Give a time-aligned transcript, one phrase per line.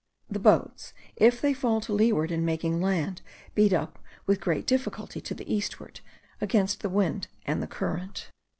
[0.31, 3.21] The boats, if they fall to leeward in making land,
[3.53, 5.99] beat up with great difficulty to the eastward,
[6.41, 8.31] against the wind and the current.